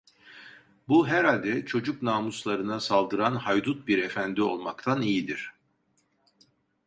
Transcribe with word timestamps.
Bu, 0.87 1.07
herhalde 1.07 1.65
çocuk 1.65 2.01
namuslarına 2.01 2.79
saldıran 2.79 3.35
haydut 3.35 3.87
bir 3.87 3.97
efendi 3.97 4.41
olmaktan 4.41 5.01
iyidir. 5.01 5.53